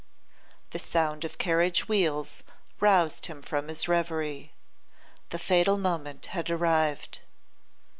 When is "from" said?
3.43-3.67